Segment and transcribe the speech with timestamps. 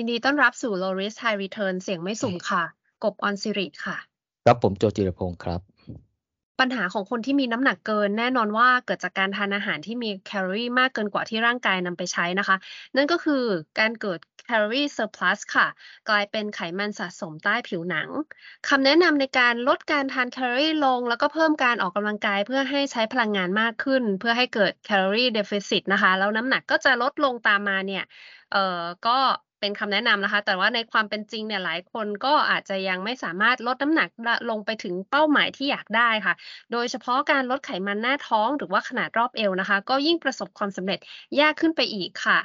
[0.00, 2.62] ยินดีต้อนรับสู่ Low Risk High Return เสี่ยงไม่สุ่มค่ะ
[3.04, 3.96] กบออนซิริค่ะ
[4.46, 5.60] ครับผมโจจิรพงศ์ครับ
[6.60, 12.56] ปัญหาของคนที่มีน้ำหนักเกิน แน่นอนว่าเกิดจากการทานอาหารที่มีแคลอรี่มากเกินกว่าที่ร่างกายนำไปใช้นะคะ
[12.96, 13.44] นั่นก็คือ
[13.78, 15.66] การเกิด calorie surplus ค่ะ
[16.08, 18.08] กลายเป็นไขมันสะสมใต้ผิวหนัง
[18.68, 28.04] คำแนะนำในการลดการทานแคลอรี่ลง แล้วก็เพิ่มการออกกำลังกายเพื่อให้ใช้พลังงานมากขึ้น เพื่อให้เกิด calorie deficit นะคะ แล้วน้ำหนักก็จะลดลงตามมาเนี่ย
[28.52, 29.18] เอ่อ ก็
[29.60, 34.08] เป็นคำแนะนำนะคะ แต่ว่าในความเป็นจริงเนี่ยหลายคนก็อาจจะยังไม่สามารถลดน้ำหนัก
[34.50, 36.34] ลงไปถึงเป้าหมายที่อยากได้ค่ะ
[36.72, 40.98] โดยเฉพาะการลดไขมันหน้าท้องหรือว่าขนาดรอบเอวนะคะ ก็ยิ่งประสบความสำเร็จ
[41.40, 42.38] ยากขึ้นไปอีกค่ะ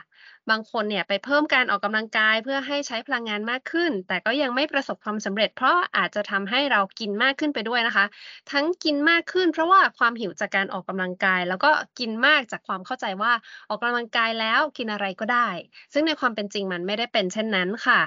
[0.49, 8.05] บางคนเนี่ยไปเพิ่มการออกกำลังกายเพื่อให้ใช้พลังงานมากขึ้น แต่ก็ยังไม่ประสบความสำเร็จ เพราะอาจจะทำให้เรากินมากขึ้นไปด้วยนะคะ
[8.51, 13.31] ทั้งกินมากขึ้น เพราะว่าความหิวจากการออกกำลังกาย แล้วก็กินมากจากความเข้าใจว่า
[13.69, 15.49] ออกกำลังกายแล้วกินอะไรก็ได้
[15.93, 18.01] ซึ่งในความเป็นจริงมันไม่ได้เป็นเช่นนั้นค่ะ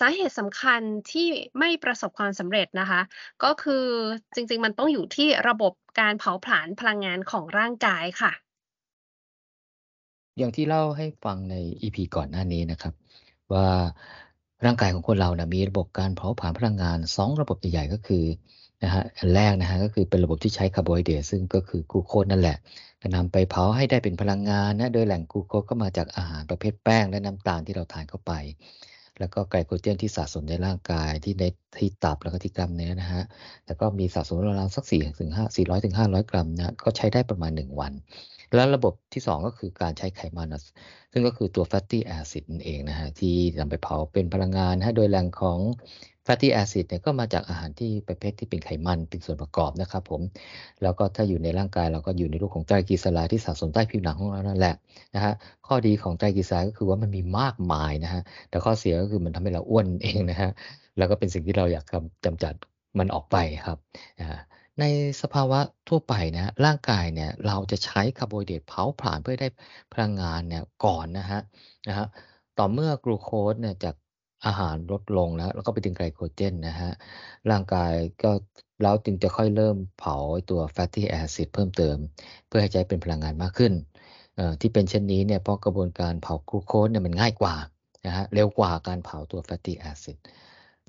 [0.00, 0.80] สาเหตุสำคัญ
[1.12, 3.00] ที่ไม่ประสบความสำเร็จนะคะ
[3.44, 3.86] ก็คือ
[4.34, 8.32] จริงๆมันต้องอยู่ที่ระบบการเผาผลาญพลังงานของร่างกายค่ะ
[10.40, 12.94] อย่างที่เล่าให้ฟังใน EP ก่อนหน้านี้นะครับ
[13.52, 13.66] ว่า
[14.64, 18.24] ร่างกายของคนเรานะมีระบบการเผาผลาญพลังงาน 2 ระบบใหญ่ๆก็คือ
[18.84, 22.56] นะฮะอันแรกนะฮะก็คือเป็นระบบที่ใช้คาร์โบไฮเดรตซึ่งก็คือกลูโคสนั่นแหละ
[23.02, 28.32] จะนำไปเผาให้ได้เป็นพลังงานนะโดยแหล่งกลูโคสก็มาจากอาหารประเภทแป้งและน้ำตาลที่เราทานเข้าไป
[29.20, 31.44] แล้วก็ไกลโคเจนที่สะสมในร่างกายที่ใน
[31.78, 33.22] ที่ตับแล้วก็ที่กล้ามเนื้อนะฮะ
[33.66, 37.92] แล้วก็มีสะสมราวๆสัก4ถึงห้าสี่ร้อยถึงห้าร้อยกรัมนะก็ใช้ได้ประมาณ 1 วัน
[38.54, 40.48] แล้วระบบที่ 2 ก็คือการใช้ไขมัน
[41.12, 45.58] ซึ่งก็คือตัว fatty acid นั่นเองนะฮะที่นำไปเผาเป็นพลังงานนะโดยแหล่งของ
[46.26, 50.20] fatty acid เนี่ยก็มาจากอาหารที่ประเภทที่เป็นไขมันเป็นส่วนประกอบนะครับผม
[50.82, 54.74] แล้วก็ถ้าอยู่ในร่างกายเราก็อยู่ในรูปของไตรกลีเซอไรด์ที่สะสมใต้ผิวหนังของเรานั่นแหละ
[55.14, 55.32] นะฮะ
[55.66, 60.50] ข้อดีของไตรกลีเซอไรด์ก็คือว่ามันมีมากมายนะฮะแต่ข้อเสียก็คือมันทำให้เราอ้วนเองนะฮะ
[60.98, 61.84] แล้วก็เป็นสิ่งที่เราอยาก
[62.24, 62.54] กำจัด
[62.98, 63.78] มันออกไปครับ
[64.80, 64.84] ใน
[65.22, 69.48] สภาวะทั่วไปนะร่างกายเนี่ยเราจะใช้คาร์โบไฮเดรตเผาผลาญเพื่อได้
[69.92, 71.40] พลังงานเนี่ยก่อนนะฮะ
[71.88, 72.06] นะฮะ
[72.58, 73.94] ต่อเมื่อกลูโคสเนี่ยจาก
[74.46, 76.90] อาหารลดลงแล้ว แล้วก็ไปถึงไกลโคเจนนะฮะ
[77.50, 77.92] ร่างกาย
[78.22, 78.30] ก็
[78.82, 80.16] แล้วจึงจะค่อยเริ่มเผา
[80.50, 81.96] ตัว fatty acid เพิ่มเติม
[82.46, 83.72] เพื่อให้ใช้เป็นพลังงานมากขึ้น
[84.60, 87.54] ที่เป็นเช่นนี้เนี่ยเพราะกระบวนการเผากลูโคสเนี่ยมันง่ายกว่า
[88.06, 90.16] นะฮะเร็วกว่าการเผาตัว fatty acid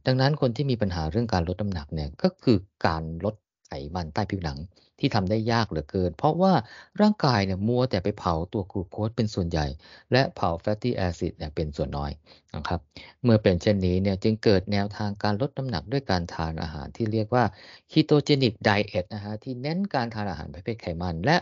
[0.06, 2.58] ดังนั้นคนที่มีปัญหาเรื่องการลดน้ำหนักเนี่ยก็คือ
[2.88, 3.36] การลด
[3.72, 4.60] ไขมันใต้ผิวหนัง
[5.00, 6.54] ที่ทำได้ยากเหลือเกิน เพราะว่า
[7.02, 9.66] ร่างกายเนี่ยมัวแต่ไปเผาตัวกลูโคสเป็นส่วนใหญ่
[10.12, 12.12] และเผา fatty acid เนี่ยเป็นส่วนน้อย
[12.56, 12.80] นะครับ
[13.24, 17.44] เมื่อเป็นเช่นนี้เนี่ยจึงเกิดแนวทางการลดน้ำหนักด้วยการทานอาหารที่เรียกว่า
[17.92, 21.38] Ketogenic Diet นะฮะที่เน้นการทานอาหารประเภทไขมันและ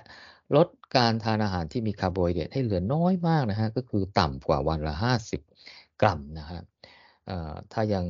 [0.56, 4.94] ลดการทานอาหารที่มีคาร์โบไฮเดรตให้เหลือน้อยมากนะฮะก็คือต่ำกว่าวันละ
[5.44, 6.60] 50 กรัมนะฮะ
[7.74, 8.06] ถ้ายัง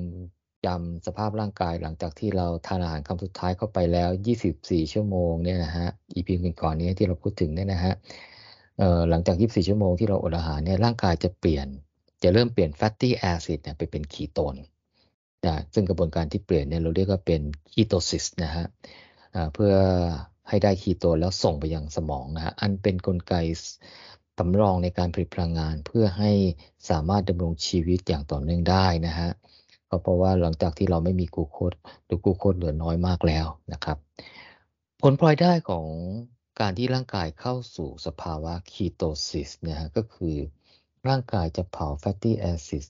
[0.65, 4.09] จำสภาพร่างกายหลังจากที่เราทานอาหารคำสุดท้ายเข้าไปแล้ว
[4.51, 6.29] 24 ชั่วโมงเนี่ยนะฮะ EP
[6.61, 7.93] ก่อนนี้ที่เราพูดถึงเนี่ยนะฮะ
[8.77, 11.67] เอ่อหลังจาก 24 ชั่วโมงที่เราอดอาหารเนี่ยร่างกายจะเปลี่ยน
[12.23, 14.55] จะเริ่มเปลี่ยนแฟตตี้แอซิดเนี่ยไปเป็นคีโตน
[15.45, 17.41] นะซึ่งกระบวนการที่เปลี่ยนเนี่ยเราเรียกว่าเป็น
[17.73, 18.65] คีโตซิสนะฮะ
[19.53, 19.73] เพื่อ
[20.49, 23.33] ให้ได้คีโตนแล้วส่งไปยังสมองนะฮะอันเป็นนกลไก
[24.37, 26.31] สำรองในการผลิตพลังงานเพื่อให้
[26.89, 29.29] สามารถดำรงชีวิตอย่างต่อเนื่องได้นะฮะ
[29.89, 31.73] ก็เพราะว่าหลังจากที่เราไม่มีกูโคส
[32.05, 33.97] หรือกูโคสเหลือน้อยมากแล้วนะครับ
[35.01, 35.85] ผลพลอยได้ของ
[36.59, 40.35] การที่ร่างกายเข้าสู่สภาวะ ketosis เนี่ยก็คือ
[41.07, 42.85] ร่างกายจะเผา fatty acid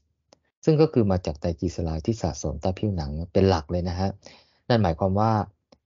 [0.64, 4.10] ซึ่งก็คือมาจากไตรกลีเซอไรด์ที่สะสมใต้ผิวหนังเป็นหลักเลยนะฮะ
[4.70, 5.32] นั่นหมายความว่า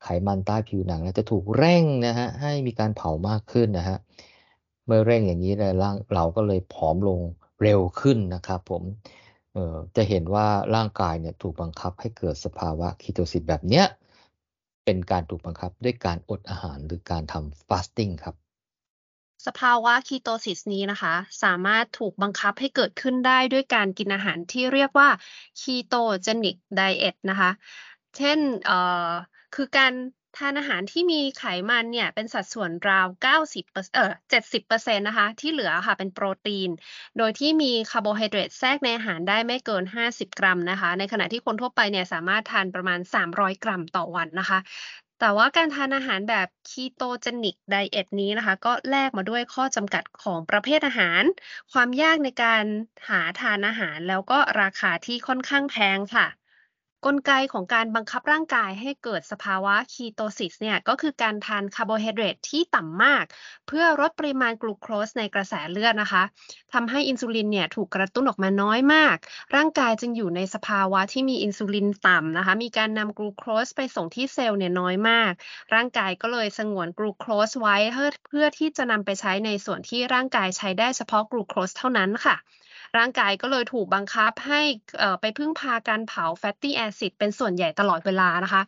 [0.03, 3.97] ไขมันใต้ผิวหนังจะถูกเร่งนะฮะให้มีการเผามากขึ้นนะฮะ
[4.85, 7.19] เมื่อเร่งอย่างนี้ร่างเราก็เลยผอมลง
[7.61, 8.83] เร็วขึ้นนะครับผม
[9.53, 13.85] เออจะเห็นว่าร่างกายเนี่ยถูกบังคับให้เกิดสภาวะ ketosis แบบเนี้ย
[14.85, 18.35] เป็นการถูกบังคับด้วยการอดอาหารหรือการทำ fasting ครับ
[19.45, 21.13] สภาวะ ketosis นี้นะคะ
[21.43, 25.09] สามารถถูกบังคับให้เกิดขึ้นได้ด้วยการกินอาหารที่เรียกว่า
[25.59, 27.51] ketogenic diet นะคะ
[28.17, 29.11] เช่นเอ่อ
[29.53, 29.93] คือการ
[30.37, 36.69] ทานอาหารที่มีไขมันเนี่ยเป็นสัดส่วนราว 90เอ่อ70%นะคะ ที่เหลือค่ะเป็นโปรตีน
[37.17, 44.59] โดยที่มีคาร์โบไฮเดรตแทรกในอาหารได้ไม่เกิน 50 กรัมนะคะ ในขณะที่คนทั่วไปเนี่ยสามารถทานประมาณ 300 กรัมต่อวันนะคะ
[45.19, 51.23] แต่ว่าการทานอาหารแบบ ketogenic diet นี้นะคะ ก็แลกมาด้วยข้อจำกัดของประเภทอาหาร
[51.73, 52.63] ความยากในการ
[53.09, 56.27] หาทานอาหาร แล้วก็ราคาที่ค่อนข้างแพงค่ะ
[57.05, 63.25] กลไกของการบังคับร่างกายให้เกิดสภาวะ ketosis เนี่ยก็คือการทานคาร์โบไฮเดรตที่ต่ำมาก
[63.67, 66.23] เพื่อลดปริมาณกลูโคสในกระแสเลือดนะคะ
[66.73, 69.17] ทำให้อินซูลินเนี่ยถูกกระตุ้นออกมาน้อยมาก
[69.55, 75.31] ร่างกายจึงอยู่ในสภาวะที่มีอินซูลินต่ำนะคะ มีการนำกลูโคสไปส่งที่เซลล์เนี่ยน้อยมาก
[75.73, 82.35] ร่างกายก็เลยสงวนกลูโคสไว้เพื่อเพื่อที่จะนำไปใช้ในส่วนที่ร่างกายใช้ได้เฉพาะกลูโคสเท่านั้นค่ะ
[82.97, 84.61] ร่างกายก็เลยถูกบังคับให้
[85.21, 88.61] ไปพึ่งพาการเผา fatty acid เป็นส่วนใหญ่ตลอดเวลานะคะ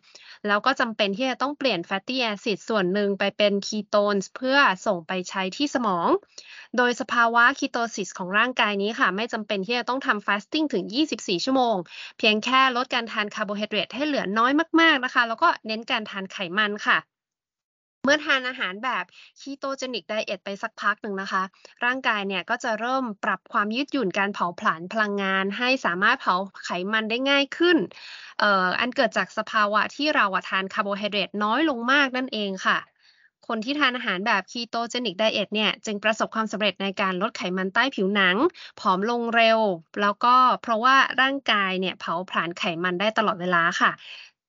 [0.46, 6.08] แล้วก็จำเป็นที่จะต้องเปลี่ยน fatty acid ส่วนหนึ่งไปเป็นคีโตนเพื่อส่งไปใช้ที่สมอง
[6.76, 11.76] โดยสภาวะ ketosis ของร่างกายนี้ค่ะ ไม่จำเป็นที่จะต้องทำ fasting ถึง 24 ชั่วโมง
[12.18, 16.98] เพียงแค่ลดการทานคาร์โบไฮเดรตให้เหลือน้อยมากๆนะคะ แล้วก็เน้นการทานไขมันค่ะ
[18.06, 19.04] เมื่อทานอาหารแบบ
[19.40, 21.42] ketogenic diet ไปสักพักหนึ่งนะคะ
[21.84, 27.76] ร่างกายเนี่ยก็จะเริ่มปรับความยืดหยุ่นการเผาผลาญพลังงาน ให้สามารถเผาไขมันได้ง่ายขึ้น
[28.40, 32.78] เอ่ออันเกิดจากสภาวะที่เราทานคาร์โบไฮเดรตน้อยลงมากนั่นเองค่ะ
[33.46, 38.36] คนที่ทานอาหารแบบ ketogenic diet เนี่ยจึงประสบความสำเร็จในการลดไขมันใต้ผิวหนัง
[38.80, 39.58] ผอมลงเร็ว
[40.00, 43.90] แล้วก็เพราะว่าร่างกายเนี่ยเผาผลาญไขมันได้ตลอดเวลาค่ะ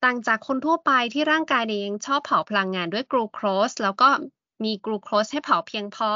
[0.04, 3.40] ต่างจากคนทั่วไปที่ร่างกายเองชอบเผาพลังงานด้วยกลูโค
[3.70, 4.10] สแล้วก็
[4.64, 6.12] มีกลูโคสให้เผาเพียงพอ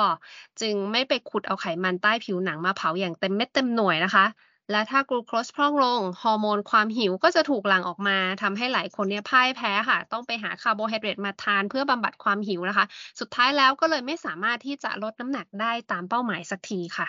[0.61, 4.25] จึงไม่ไปขุดเอาไขมันใต้ผิวหนังมาเผาอย่างเต็มเม็ดเต็มหน่วยนะคะ
[4.71, 12.85] และถ้ากลูโคสพร่องลง ฮอร์โมนความหิวก็จะถูกหลั่งออกมาทำให้หลายคนเนี่ยพ่ายแพ้ค่ะ ต้องไปหาคาร์โบไฮเดรตมาทานเพื่อบำบัดความหิวนะคะ
[13.19, 17.07] สุดท้ายแล้วก็เลยไม่สามารถที่จะลดน้ำหนักได้ตามเป้าหมายสักทีค่ะ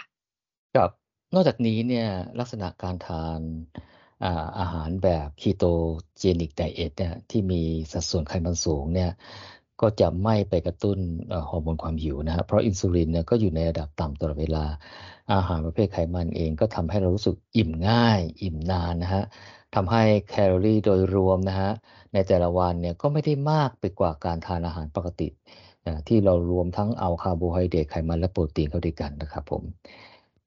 [0.74, 0.90] ครับ
[1.34, 2.08] นอกจากนี้เนี่ย
[2.38, 3.40] ลักษณะการทาน
[4.58, 7.60] อาหารแบบ ketogenic diet เนี่ยที่มี
[7.92, 9.10] สัดส่วนไขมันสูงเนี่ย
[9.80, 10.98] ก็จะไม่ไปกระตุ้น
[11.50, 14.64] ฮอร์โมนความหิวนะฮะเพราะอินซูลินเนี่ยก็อยู่ในระดับต่ำตลอดเวลา
[15.32, 19.24] อาหารประเภทไขมันเองก็ทำให้เรารู้สึกอิ่มง่าย อิ่มนานนะฮะ
[19.74, 21.70] ทำให้แคลอรี่โดยรวมนะฮะ
[22.14, 25.28] ในแต่ละวันเนี่ยก็ไม่ได้มากไปกว่าการทานอาหารปกติ
[26.08, 29.62] ที่เรารวมทั้งเอาคาร์โบไฮเดรตไขมันและโปรตีนเข้าด้วยกันนะครับผม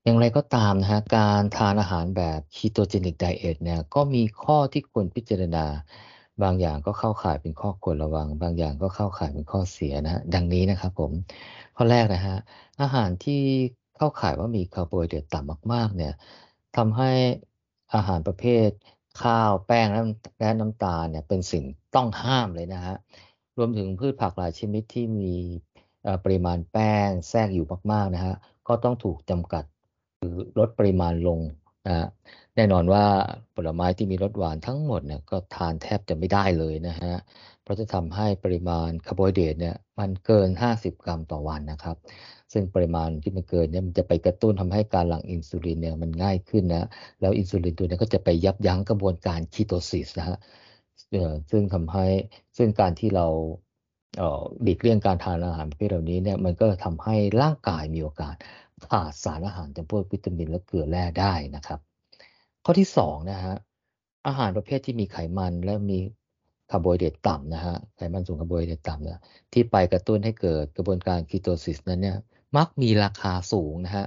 [0.06, 5.66] อย่างไรก็ตามนะฮะการทานอาหารแบบ ketogenic diet เนี่ยก็มีข้อที่ควรพิจารณา
[6.44, 11.12] บางอย่างก็เข้าข่ายเป็นข้อควรระวัง บางอย่างก็เข้าข่ายเป็นข้อเสียนะฮะดังนี้นะครับผม
[11.76, 12.38] ข้อแรกนะฮะ
[12.82, 13.42] อาหารที่
[13.98, 16.14] เข้าข่ายว่ามีคาร์โบไฮเดรตต่ำมากๆเนี่ย
[16.78, 17.12] ทำให้
[17.96, 18.70] อาหารประเภท
[19.24, 19.88] ข้าวแป้ง
[20.40, 21.64] และน้ำตาลเนี่ยเป็นสิ่ง
[21.96, 22.96] ต้องห้ามเลยนะฮะ
[23.58, 25.34] รวมถึงพืชผักหลายชนิดที่มี
[26.24, 28.36] ปริมาณแป้งแทรกอยู่มากๆนะฮะ
[28.68, 29.64] ก็ต้องถูกจำกัด
[30.60, 31.40] ลดปริมาณลง
[31.88, 32.08] นะ
[32.56, 33.06] แน่นอนว่า
[33.56, 37.16] ผลไม้ที่มีรสหวานทั้งหมดเนี่ยก็ทานแทบจะไม่ได้เลยนะฮะ
[37.64, 41.98] เพราะจะทำให้ปริมาณคาร์โบไฮเดรตเนี่ยมันเกิน 50 กรัมต่อวันนะครับ
[42.54, 46.88] ซึ่งปริมาณที่มันเกินเนี่ยมันจะไปกระตุ้นทำให้การหลั่งอินซูลินเนี่ยมันง่ายขึ้นนะ
[47.22, 50.38] แล้วอินซูลินตัวนี้ก็จะไปยับยั้งกระบวนการ ketosis นะฮะ
[51.52, 52.06] ซึ่งทำให้
[52.58, 53.28] ซึ่งการที่เรา
[54.64, 58.36] หลีกเลี่ยงการทานอาหารประเภทเหล่านี้เนี่ยมันก็ทำให้ร่างกายมีโอกาส
[58.90, 61.80] ขาดสารอาหารจำพวกวิตามินและเกลือแร่ได้นะครับ
[62.66, 63.56] ข้อที่สองนะฮะ
[64.28, 66.00] อาหารประเภทที่มีไขมันและมี
[66.72, 69.20] คาร์โบไฮเดรตต่ำนะฮะไขมันสูงคาร์โบไฮเดรตต่ำเนี่ย
[69.54, 72.18] ที่ไปกระตุ้นให้เกิดกระบวนการ ketosis นั้นเนี่ย
[72.58, 74.06] มักมีราคาสูงนะฮะ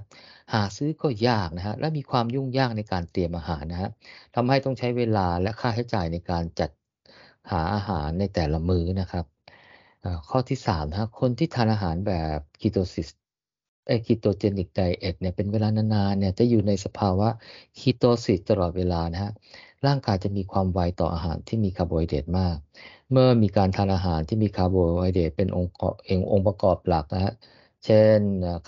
[0.52, 3.90] หาซื้อก็ยากนะฮะและมีความยุ่งยากในการเตรียมอาหารนะฮะ
[4.34, 6.70] ทำให้ต้องใช้เวลาและค่าใช้จ่ายในการจัด
[7.50, 9.24] หาอาหารในแต่ละมื้อนะครับ
[10.30, 13.08] ข้อที่3นะคนที่ทานอาหารแบบ ketosis
[13.88, 17.28] ไอ ketogenic diet เนี่ยเป็นเวลานานๆเนี่ยจะอยู่ในสภาวะ
[17.78, 19.32] ketosis ตลอดเวลานะฮะ
[19.86, 22.56] ร่างกายจะมีความไวต่ออาหารที่มีคาร์โบไฮเดรตมาก
[23.10, 25.72] เมื่อมีการทานอาหารที่มีคาร์โบไฮเดรตเป็นองค์
[26.06, 27.34] เององค์ประกอบหลักนะฮะ
[27.84, 28.18] เช่น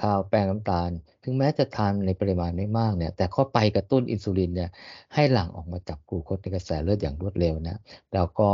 [0.01, 0.91] ข้าวแป้งน้ำตาล
[1.25, 4.71] ถึงแม้จะทานในปริมาณไม่มากเนี่ยแต่เข้าไปกระตุ้นอินซูลินเนี่ย
[5.15, 7.81] ให้หลั่งออกมาจากกลูโคสในกระแสเลือดอย่างรวดเร็วนะ
[8.15, 8.49] แล้วก็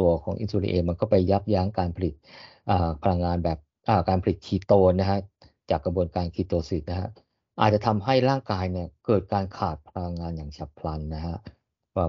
[0.00, 2.14] ตัวของอินซูลินเองมันก็ไปยับยั้งการผลิต
[3.02, 3.58] พลังงานแบบ
[4.08, 5.18] การผลิตคีโตนนะฮะ
[5.70, 7.08] จากกระบวนการ ketosis นะฮะ
[7.60, 11.36] อาจจะทำให้ร่างกายเนี่ยเกิดการขาดพลังงานอย่างฉับพลันนะฮะ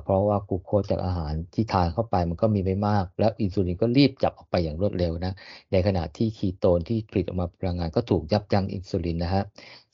[0.03, 5.33] เพราะว่ากูโคสจากอาหารที่ทานเข้าไปมันก็มีไม่มาก แล้วอินซูลินก็รีบจับออกไปอย่างรวดเร็วนะ
[5.71, 9.43] ในขณะที่คีโตนที่ผลิตออกมาพลังงานก็ถูกยับยั้งอินซูลินนะฮะ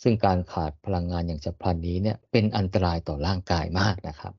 [0.03, 4.34] ซึ่งการขาดพลังงานอย่างฉับพลันนี้เนี่ยเป็นอันตรายต่อร่างกายมากนะครับ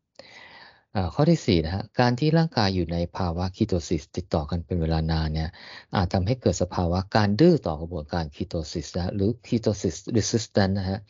[1.14, 5.50] ข้อที่4นะฮะการที่ร่างกายอยู่ในภาวะ ketosis ติดต่อกันเป็นเวลานานเนี่ย
[5.94, 11.00] อาจทำให้เกิดสภาวะการดื้อต่อกระบวนการคีโตซิสนะหรือ ketosis resistant นะฮะ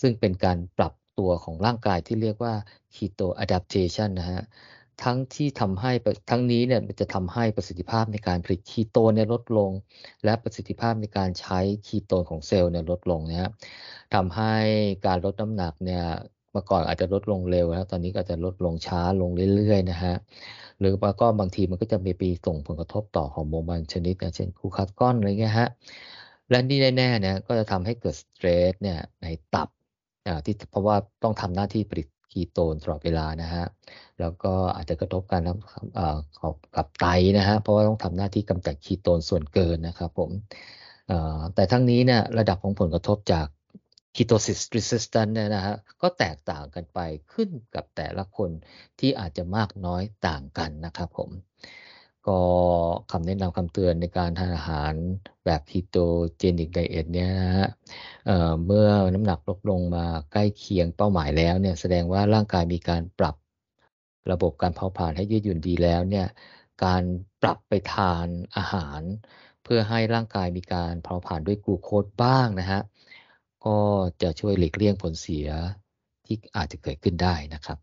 [0.00, 2.54] ซึ่งเป็นการปรับตัวของร่างกายที่เรียกว่า
[2.94, 4.42] keto adaptation นะฮะ
[5.02, 5.92] ทั้งที่ทำให้
[6.30, 9.70] ทั้งนี้เนี่ยจะทำให้ประสิทธิภาพในการผลิตคีโตนเนี่ยลดลง
[10.24, 13.50] และประสิทธิภาพในการใช้คีโตนของเซลล์เนี่ยลดลงนะฮะ
[14.14, 14.54] ทำให้
[15.06, 16.04] การลดน้ำหนักเนี่ย
[16.52, 20.14] เมื่อก่อนอาจจะลดลงเร็วแล้วตอนนี้ก็จะลดลงช้าลงเรื่อยๆนะฮะ
[20.80, 25.68] หรือว่าก็บางทีมันก็จะมีปีส่งผลกระทบต่อฮอร์โมนบางชนิดนะเช่นคูคาก้อนอะไรเงี้ยฮะ
[26.50, 29.68] และนี่แน่ๆเนี่ยก็จะทำให้เกิดสเตรสเนี่ยในตับ
[30.26, 33.64] อ่าที่เพราะว่าต้องทำหน้าที่ผลิตคีโตนตลอดเวลานะฮะ
[34.20, 35.42] แล้วก็อาจจะกระทบการ
[36.76, 37.06] กับไต
[37.38, 40.30] นะฮะ เพราะว่าต้องทำหน้าที่กำจัดคีโตนส่วนเกินนะครับผม
[41.54, 43.46] แต่ทั้งนี้เนี่ยระดับของผลกระทบจาก
[44.16, 46.98] ketosis resistance เนี่ยนะฮะก็แตกต่างกันไป
[47.32, 48.50] ขึ้นกับแต่ละคน
[48.98, 51.30] ที่อาจจะมากน้อยต่างกันนะครับผม
[52.28, 52.40] ก็
[53.12, 54.92] คำแนะนำคำเตือนในการทานอาหาร
[55.44, 57.68] แบบ ketogenic diet เนี่ยนะฮะ
[58.26, 63.36] เเมื่อน้ำหนักลดลงมาใกล้เคียงเป้าหมายแล้วเนี่ยแสดงว่าร่างกายมีการปรับ
[64.30, 66.26] ระบบการเผาผลาญให้ยืดหยุ่นดีแล้วเนี่ย
[66.84, 67.02] การ
[67.42, 68.26] ปรับไปทาน
[68.56, 69.00] อาหาร
[69.64, 72.80] เพื่อให้ร่างกายมีการเผาผลาญด้วยกลูโคสบ้างนะฮะ
[73.64, 73.78] ก็
[74.22, 75.48] จะช่วยหลีกเลี่ยงผลเสีย
[76.26, 77.78] ที่อาจจะเกิดขึ้นได้นะครับ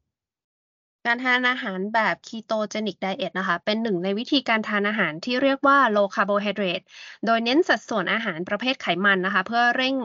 [1.08, 6.86] การทานอาหารแบบ ketogenic diet นะคะ เป็นหนึ่งในวิธีการทานอาหารที่เรียกว่า low carbohydrate
[7.26, 9.96] โดยเน้นสัดส่วนอาหารประเภทไขมันนะคะ เพื่อเร่ง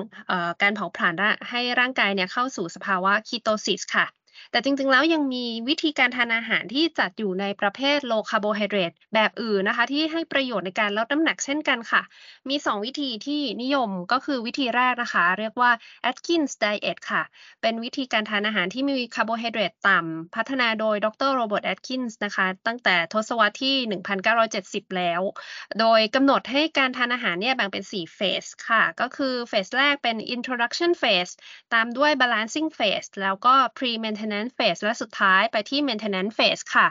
[0.63, 1.15] การเผาผลาญ
[1.51, 4.07] ให้ร่างกายเนี่ยเข้าสู่สภาวะ ketosis ค่ะ
[4.55, 12.03] แต่จริงๆ แล้วยังมีวิธีการทานอาหารที่จัดอยู่ในประเภท low carbohydrate แบบอื่นนะคะ ที่ให้ประโยชน์ในการลดน้ำหนักเช่นกันค่ะ
[12.49, 15.71] มี 2 วิธีที่นิยมก็คือวิธีแรกนะคะ เรียกว่า
[16.11, 17.23] Atkins diet ค่ะ
[17.63, 25.21] เป็นวิธีการทานอาหารที่มีคาร์โบไฮเดรตต่ำพัฒนาโดยดร Robert Atkins นะคะ ตั้งแต่ทศวรรษที่ 1970 แล้ว
[25.81, 31.33] โดยกำหนดให้การทานอาหารเนี่ยแบ่งเป็น 4 phase ค่ะ ก็คือ phase แรกเป็น introduction phase
[31.73, 36.87] ตามด้วย balancing phase แล้วก็ pre maintenance maintenance phase และสุดท้ายไปที่ maintenance phase ค่ะ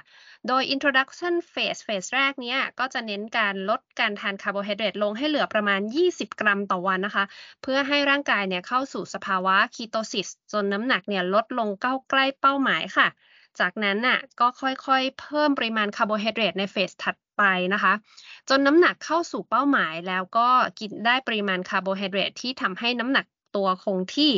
[0.47, 7.25] โดย introduction phase phase แรกเนี้ยก็จะเน้นการลดการทานคาร์โบไฮเดรตลงให้เหลือประมาณ 20 กรัมต่อวันนะคะ
[7.61, 13.07] เพื่อให้ร่างกายเนี่ยเข้าสู่สภาวะคีโตซิสจนน้ำหนักเนี่ยลดลงเข้าใกล้เป้าหมายค่ะ
[13.59, 17.43] จากนั้นน่ะก็ค่อยๆ เพิ่มปริมาณคาร์โบไฮเดรตใน phase ถัดไป
[17.73, 17.93] นะคะ
[18.49, 20.47] จนน้ำหนักเข้าสู่เป้าหมายแล้วก็
[20.79, 24.33] กินได้ปริมาณคาร์โบไฮเดรตที่ทำให้น้ำหนักตัวคงที่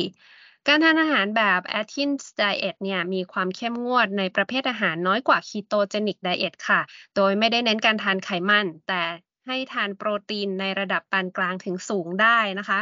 [0.68, 6.80] การทานอาหารแบบ Atkins Diet เนี่ยมีความเข้มงวดในประเภทอาหารน้อยกว่า Ketogenic Diet ค่ะ
[7.16, 9.02] โดยไม่ได้เน้นการทานไขมัน แต่
[9.46, 12.80] ให้ทานโปรตีนในระดับปานกลางถึงสูงได้นะคะ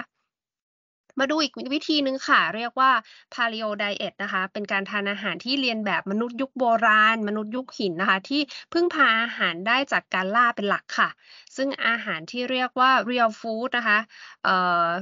[1.19, 2.91] มาดูอีกวิธีหนึ่งค่ะ เรียกว่า
[3.35, 8.41] Paleo Diet นะคะ เป็นการทานอาหารที่เรียนแบบมนุษย์ยุคโบราณ มนุษย์ยุคหินนะคะ ที่
[8.73, 11.09] พึ่งพาอาหารได้จากการล่าเป็นหลักค่ะ
[11.57, 13.99] ซึ่งอาหารที่เรียกว่า real food นะคะ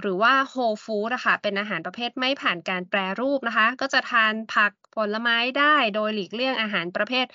[0.00, 7.26] หรือว่า whole food นะคะเป็นอาหารประเภทไม่ผ่านการแปรรูปนะคะ ก็จะทานผักผลไม้ได้โดยหลีกเลี่ยงอาหารประเภท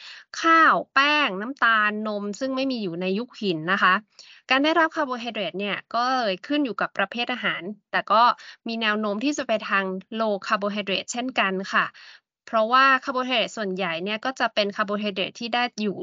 [0.41, 3.93] ข้าว แป้ง น้ำตาลนม ซึ่งไม่มีอยู่ในยุคหินนะคะ
[4.50, 8.21] การได้รับคาร์โบไฮเดรตเนี่ยก็เลยขึ้นอยู่กับประเภทอาหาร แต่ก็
[8.67, 9.86] มีแนวโน้มที่จะไปทาง
[10.19, 11.86] low คาร์โบไฮเดรตเช่นกันค่ะ
[12.45, 15.97] เพราะว่าคาร์โบไฮเดรตส่วนใหญ่เนี่ยก็จะเป็นคาร์โบไฮเดรตที่ได้อยู่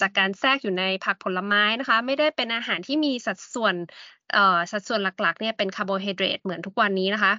[0.00, 3.74] จากการแทรกอยู่ในผักผลไม้นะคะ ไม่ได้เป็นอาหารที่มีสัดส่วน
[4.72, 7.32] สัดส่วนหลักๆเนี่ยเป็นคาร์โบไฮเดรตเหมือนทุกวันนี้นะคะ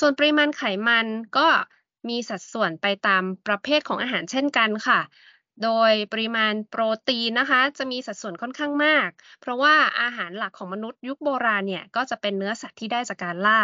[0.00, 1.06] ส่วนปริมาณไขมัน
[1.38, 1.48] ก็
[2.08, 5.00] มีสัดส่วนไปตามประเภทของอาหารเช่นกันค่ะ
[5.64, 9.08] โดยปริมาณโปรตีนนะคะ จะมีสัดส่วนค่อนข้างมาก
[9.40, 13.60] เพราะว่าอาหารหลักของมนุษย์ยุคโบราณเนี่ยก็จะเป็นเนื้อสัตว์ที่ได้จากการล่า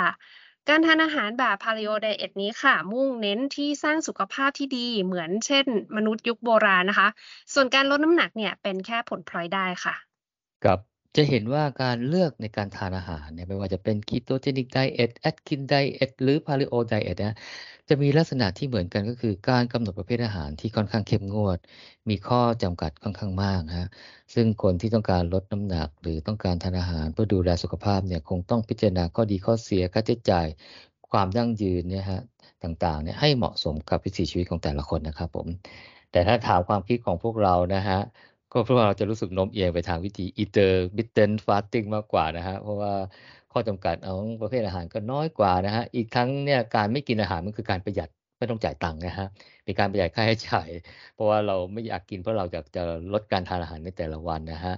[0.68, 7.08] การทานอาหารแบบ Paleo Diet นี้ค่ะ มุ่งเน้นที่สร้างสุขภาพที่ดีเหมือนเช่น มนุษย์ยุคโบราณนะคะ
[7.52, 9.94] ส่วนการลดน้ำหนักเนี่ยเป็นแค่ผลพลอยได้ค่ะ
[10.64, 10.78] ครับ
[11.16, 17.36] จะเห็นว่าการเลือกในการทานอาหารเนี่ยไม่ว่าจะเป็น Ketogenic Diet Atkins Diet หรือ Paleo Diet นะ
[17.88, 21.58] จะมีลักษณะที่เหมือนกันก็คือการกำหนดประเภทอาหารที่ค่อนข้างเข้มงวด
[22.08, 23.88] มีข้อจำกัดค่อนข้างมากฮะ
[24.34, 30.46] ซึ่งคนที่ต้องการลดน้ำหนัก หรือต้องการทานอาหารเพื่อดูแลสุขภาพเนี่ยคงต้องพิจารณาข้อดีข้อเสียค่าใช้จ่าย
[31.10, 32.20] ความยั่งยืนเนี่ยฮะ
[32.62, 35.46] ต่างๆเนี่ยให้เหมาะสมกับวิถีชีวิตของแต่ละคนนะครับผม
[36.12, 37.98] แต่ถ้าถามความคิดของพวกเรานะฮะ
[38.52, 42.92] ก็เพราะว่าเราจะรู้สึกโน้มเอียงไปทางวิธี intermittent fasting มากกว่านะฮะเพราะว่า
[43.56, 48.08] ข้อจำกัดของประเภทอาหารก็น้อยกว่านะฮะอีกทั้งเนี่ยการไม่กินอาหารมันคือการประหยัด
[48.38, 49.26] ไม่ต้องจ่ายตังค์นะฮะ
[49.64, 50.68] เป็นการประหยัดค่าใช้จ่าย
[51.14, 52.82] เพราะว่าเราไม่อยากกินเพราะเราอยากจะ
[53.12, 54.74] ลดการทานอาหารในแต่ละวันนะฮะ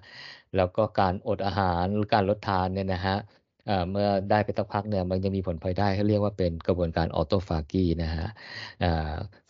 [0.57, 3.17] แล้วก็การอดอาหารหรือการลดทานเนี่ยนะฮะ
[3.91, 8.29] เมื่อได้ไปสักพักเนี่ยมันจะมีผลพลอยได้เขาเรียกว่าเป็นกระบวนการออโตฟากีนะฮะ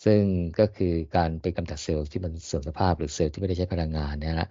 [0.05, 0.21] ซึ่ง
[0.59, 4.49] ก็คือการไปกำจัดเซลล์ที่มันเสื่อมสภาพหรือเซลล์ที่ไม่ได้ใช้พลังงานเนี่ยนะ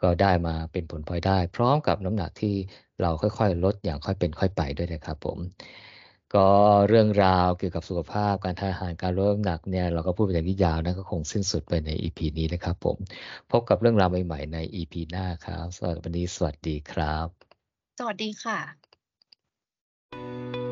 [0.00, 2.54] ก็ได้มาเป็นผลพลอยได้ พร้อมกับน้ำหนักที่
[3.00, 5.38] เราค่อยๆ ลดอย่างค่อยเป็นค่อยไปด้วยนะครับผม
[6.34, 6.48] ก็
[6.88, 12.96] เรื่องราวเกี่ยวกับสุขภาพการทานอาหารการลดน้ำหนักเนี่ยเราก็พูดไปอย่างนี้ยาวนะก็คงสิ้นสุดไปใน EP นี้นะครับผม
[13.50, 17.26] พบกับเรื่องราวใหม่ๆใน EP หน้าครับสวัสดีวันนี้สวัสดีครับ
[17.98, 18.89] สวัสดีค่ะ
[20.12, 20.69] Thank you.